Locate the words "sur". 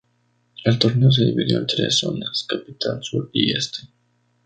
3.03-3.29